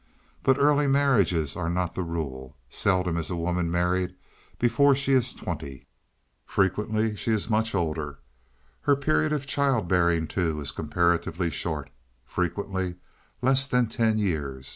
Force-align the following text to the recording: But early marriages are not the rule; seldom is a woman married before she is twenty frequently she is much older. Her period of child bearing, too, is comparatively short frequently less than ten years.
But 0.41 0.57
early 0.57 0.87
marriages 0.87 1.55
are 1.55 1.69
not 1.69 1.93
the 1.93 2.01
rule; 2.01 2.57
seldom 2.71 3.17
is 3.17 3.29
a 3.29 3.35
woman 3.35 3.69
married 3.69 4.15
before 4.57 4.95
she 4.95 5.11
is 5.11 5.31
twenty 5.31 5.85
frequently 6.43 7.15
she 7.15 7.29
is 7.29 7.51
much 7.51 7.75
older. 7.75 8.17
Her 8.81 8.95
period 8.95 9.31
of 9.31 9.45
child 9.45 9.87
bearing, 9.87 10.25
too, 10.25 10.59
is 10.59 10.71
comparatively 10.71 11.51
short 11.51 11.91
frequently 12.25 12.95
less 13.43 13.67
than 13.67 13.85
ten 13.85 14.17
years. 14.17 14.69